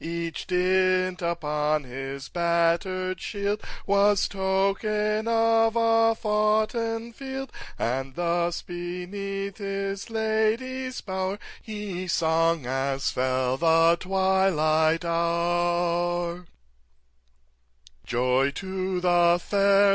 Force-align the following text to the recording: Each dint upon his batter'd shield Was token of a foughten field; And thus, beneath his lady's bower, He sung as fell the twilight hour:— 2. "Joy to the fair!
Each 0.03 0.47
dint 0.47 1.21
upon 1.21 1.83
his 1.83 2.27
batter'd 2.27 3.21
shield 3.21 3.61
Was 3.85 4.27
token 4.27 5.27
of 5.27 5.75
a 5.75 6.15
foughten 6.15 7.13
field; 7.13 7.51
And 7.77 8.15
thus, 8.15 8.63
beneath 8.63 9.57
his 9.59 10.09
lady's 10.09 11.01
bower, 11.01 11.37
He 11.61 12.07
sung 12.07 12.65
as 12.65 13.11
fell 13.11 13.57
the 13.57 13.95
twilight 13.99 15.05
hour:— 15.05 16.45
2. 18.07 18.07
"Joy 18.07 18.49
to 18.55 18.99
the 19.01 19.39
fair! 19.39 19.81